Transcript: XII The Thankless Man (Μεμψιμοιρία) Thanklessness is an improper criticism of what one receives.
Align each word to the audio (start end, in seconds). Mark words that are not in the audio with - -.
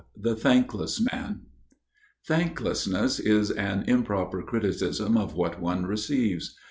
XII 0.15 0.21
The 0.23 0.35
Thankless 0.35 0.99
Man 0.99 1.41
(Μεμψιμοιρία) 2.27 2.55
Thanklessness 2.55 3.19
is 3.19 3.51
an 3.51 3.83
improper 3.83 4.41
criticism 4.41 5.15
of 5.15 5.35
what 5.35 5.61
one 5.61 5.85
receives. 5.85 6.57